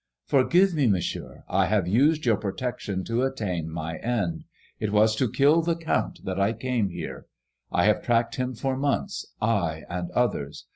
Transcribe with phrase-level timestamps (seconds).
[0.25, 0.87] Forgive me.
[0.87, 4.45] Monsieur, I have used your protection to attain my end.
[4.79, 7.27] It was to kill the Count that I came here.
[7.71, 10.65] I have tracked him for months, I and others.